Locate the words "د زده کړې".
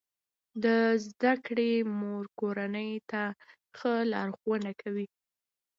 0.63-1.71